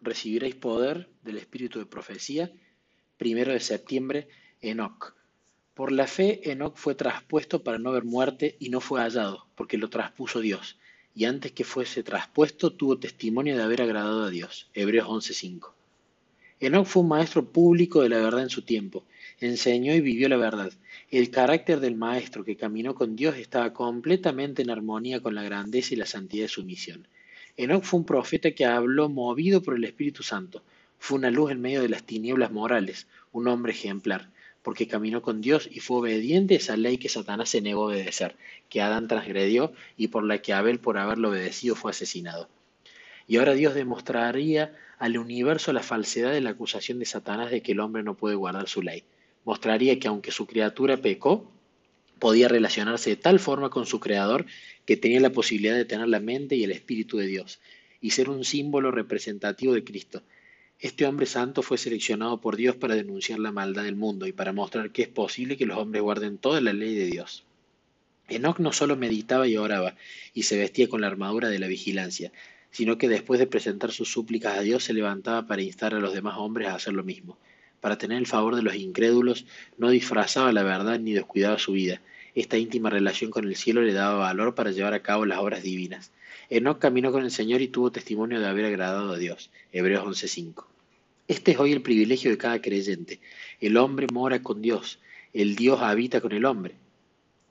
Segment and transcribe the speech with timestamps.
[0.00, 2.52] recibiréis poder del espíritu de profecía.
[3.16, 4.28] Primero de septiembre,
[4.60, 5.14] Enoc.
[5.74, 9.78] Por la fe, Enoc fue traspuesto para no ver muerte y no fue hallado, porque
[9.78, 10.78] lo traspuso Dios.
[11.14, 14.70] Y antes que fuese traspuesto, tuvo testimonio de haber agradado a Dios.
[14.74, 15.74] Hebreos 11:5.
[16.60, 19.04] Enoc fue un maestro público de la verdad en su tiempo.
[19.40, 20.70] Enseñó y vivió la verdad.
[21.10, 25.94] El carácter del maestro que caminó con Dios estaba completamente en armonía con la grandeza
[25.94, 27.08] y la santidad de su misión.
[27.62, 30.62] Enoc fue un profeta que habló movido por el Espíritu Santo.
[30.98, 34.30] Fue una luz en medio de las tinieblas morales, un hombre ejemplar,
[34.62, 37.86] porque caminó con Dios y fue obediente a esa ley que Satanás se negó a
[37.88, 38.34] obedecer,
[38.70, 42.48] que Adán transgredió y por la que Abel por haberlo obedecido fue asesinado.
[43.28, 47.72] Y ahora Dios demostraría al universo la falsedad de la acusación de Satanás de que
[47.72, 49.04] el hombre no puede guardar su ley.
[49.44, 51.52] Mostraría que aunque su criatura pecó,
[52.20, 54.46] podía relacionarse de tal forma con su creador
[54.86, 57.60] que tenía la posibilidad de tener la mente y el espíritu de Dios
[58.00, 60.22] y ser un símbolo representativo de Cristo.
[60.78, 64.52] Este hombre santo fue seleccionado por Dios para denunciar la maldad del mundo y para
[64.52, 67.44] mostrar que es posible que los hombres guarden toda la ley de Dios.
[68.28, 69.96] Enoch no solo meditaba y oraba
[70.32, 72.32] y se vestía con la armadura de la vigilancia,
[72.70, 76.14] sino que después de presentar sus súplicas a Dios se levantaba para instar a los
[76.14, 77.38] demás hombres a hacer lo mismo.
[77.80, 79.46] Para tener el favor de los incrédulos,
[79.78, 82.00] no disfrazaba la verdad ni descuidaba su vida.
[82.34, 85.62] Esta íntima relación con el cielo le daba valor para llevar a cabo las obras
[85.62, 86.12] divinas.
[86.48, 89.50] Enoch caminó con el Señor y tuvo testimonio de haber agradado a Dios.
[89.72, 90.66] Hebreos 11:5.
[91.28, 93.20] Este es hoy el privilegio de cada creyente.
[93.60, 94.98] El hombre mora con Dios,
[95.32, 96.74] el Dios habita con el hombre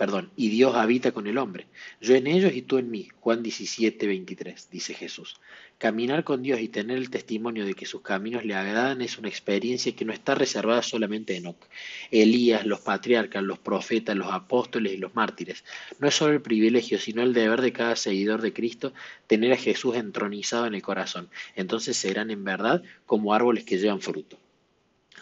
[0.00, 1.66] perdón, y Dios habita con el hombre.
[2.00, 3.08] Yo en ellos y tú en mí.
[3.20, 5.38] Juan 17, 23, dice Jesús.
[5.76, 9.28] Caminar con Dios y tener el testimonio de que sus caminos le agradan es una
[9.28, 11.66] experiencia que no está reservada solamente a Enoch.
[12.10, 15.64] Elías, los patriarcas, los profetas, los apóstoles y los mártires.
[15.98, 18.94] No es solo el privilegio, sino el deber de cada seguidor de Cristo
[19.26, 21.28] tener a Jesús entronizado en el corazón.
[21.56, 24.38] Entonces serán en verdad como árboles que llevan fruto.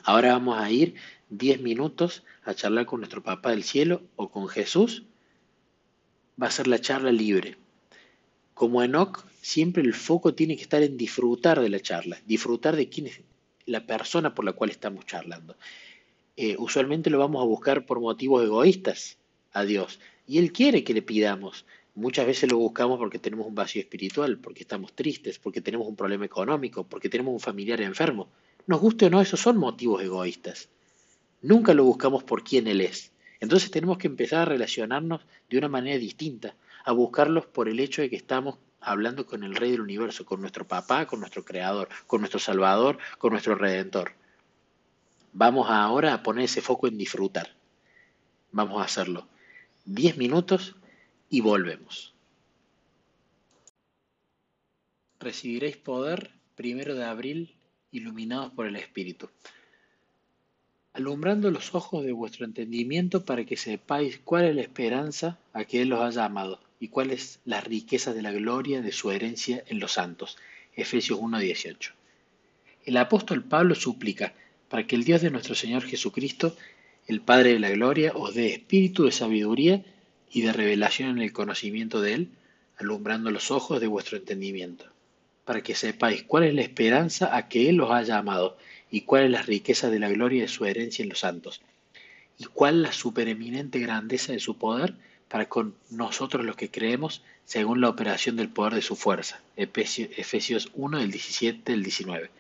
[0.05, 0.95] Ahora vamos a ir
[1.31, 5.05] 10 minutos a charlar con nuestro papá del cielo o con Jesús,
[6.41, 7.56] va a ser la charla libre.
[8.55, 12.89] Como Enoch, siempre el foco tiene que estar en disfrutar de la charla, disfrutar de
[12.89, 13.21] quién es
[13.66, 15.56] la persona por la cual estamos charlando.
[16.37, 19.19] Eh, usualmente lo vamos a buscar por motivos egoístas
[19.53, 21.66] a Dios y Él quiere que le pidamos.
[21.95, 25.97] Muchas veces lo buscamos porque tenemos un vacío espiritual, porque estamos tristes, porque tenemos un
[25.97, 28.28] problema económico, porque tenemos un familiar enfermo.
[28.66, 30.69] Nos guste o no, esos son motivos egoístas.
[31.41, 33.12] Nunca lo buscamos por quién Él es.
[33.41, 38.03] Entonces tenemos que empezar a relacionarnos de una manera distinta, a buscarlos por el hecho
[38.03, 41.88] de que estamos hablando con el Rey del Universo, con nuestro papá, con nuestro Creador,
[42.06, 44.12] con nuestro Salvador, con nuestro Redentor.
[45.32, 47.54] Vamos ahora a poner ese foco en disfrutar.
[48.50, 49.28] Vamos a hacerlo.
[49.84, 50.75] Diez minutos
[51.31, 52.15] y volvemos.
[55.21, 57.56] Recibiréis poder primero de abril,
[57.93, 59.31] iluminados por el Espíritu
[60.98, 65.82] alumbrando los ojos de vuestro entendimiento para que sepáis cuál es la esperanza a que
[65.82, 69.78] Él os haya amado y cuáles las riquezas de la gloria de su herencia en
[69.78, 70.38] los santos.
[70.75, 71.92] Efesios 1.18.
[72.84, 74.34] El apóstol Pablo suplica
[74.69, 76.56] para que el Dios de nuestro Señor Jesucristo,
[77.06, 79.84] el Padre de la Gloria, os dé espíritu de sabiduría
[80.32, 82.28] y de revelación en el conocimiento de Él,
[82.76, 84.86] alumbrando los ojos de vuestro entendimiento,
[85.44, 88.56] para que sepáis cuál es la esperanza a que Él os haya amado
[88.91, 91.60] y cuál es la riqueza de la gloria de su herencia en los santos,
[92.38, 94.94] y cuál la supereminente grandeza de su poder
[95.28, 99.41] para con nosotros los que creemos según la operación del poder de su fuerza.
[99.56, 102.31] Efesios 1 del 17 al 19.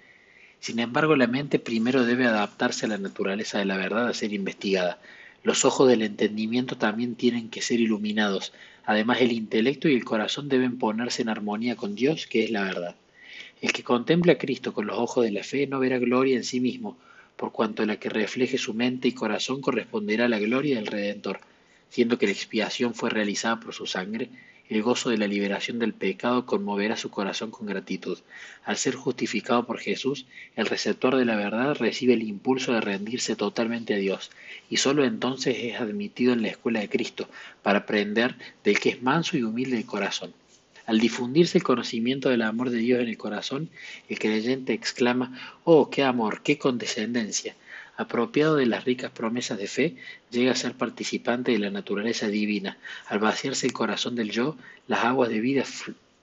[0.60, 4.32] Sin embargo, la mente primero debe adaptarse a la naturaleza de la verdad a ser
[4.32, 4.98] investigada.
[5.44, 8.52] Los ojos del entendimiento también tienen que ser iluminados.
[8.84, 12.64] Además, el intelecto y el corazón deben ponerse en armonía con Dios, que es la
[12.64, 12.96] verdad.
[13.60, 16.44] El que contempla a Cristo con los ojos de la fe no verá gloria en
[16.44, 16.96] sí mismo,
[17.36, 21.40] por cuanto la que refleje su mente y corazón corresponderá a la gloria del Redentor,
[21.90, 24.30] siendo que la expiación fue realizada por su sangre,
[24.68, 28.18] el gozo de la liberación del pecado conmoverá su corazón con gratitud.
[28.64, 30.26] Al ser justificado por Jesús,
[30.56, 34.30] el receptor de la verdad recibe el impulso de rendirse totalmente a Dios,
[34.68, 37.28] y sólo entonces es admitido en la escuela de Cristo,
[37.62, 40.32] para aprender del que es manso y humilde de corazón.
[40.88, 43.68] Al difundirse el conocimiento del amor de Dios en el corazón,
[44.08, 47.54] el creyente exclama, Oh, qué amor, qué condescendencia.
[47.98, 49.96] Apropiado de las ricas promesas de fe,
[50.30, 52.78] llega a ser participante de la naturaleza divina.
[53.06, 54.56] Al vaciarse el corazón del yo,
[54.86, 55.64] las aguas de vida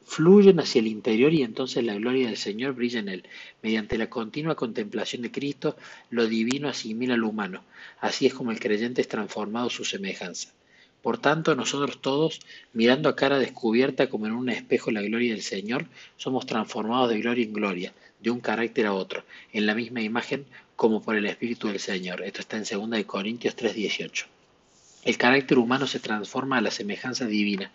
[0.04, 3.24] fluyen hacia el interior y entonces la gloria del Señor brilla en él.
[3.62, 5.78] Mediante la continua contemplación de Cristo,
[6.10, 7.64] lo divino asimila lo humano.
[8.00, 10.50] Así es como el creyente es transformado su semejanza.
[11.06, 12.40] Por tanto, nosotros todos,
[12.74, 15.86] mirando a cara descubierta como en un espejo la gloria del Señor,
[16.18, 19.24] somos transformados de gloria en gloria, de un carácter a otro,
[19.54, 22.24] en la misma imagen como por el Espíritu del Señor.
[22.24, 24.26] Esto está en 2 Corintios 3:18.
[25.04, 27.70] El carácter humano se transforma a la semejanza divina.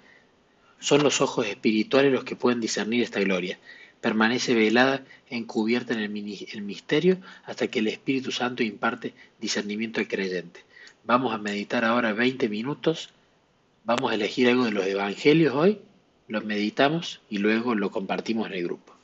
[0.80, 3.60] Son los ojos espirituales los que pueden discernir esta gloria.
[4.00, 10.64] Permanece velada, encubierta en el misterio, hasta que el Espíritu Santo imparte discernimiento al creyente.
[11.04, 13.10] Vamos a meditar ahora 20 minutos
[13.84, 15.80] Vamos a elegir algo de los evangelios hoy,
[16.28, 18.94] lo meditamos y luego lo compartimos en el grupo.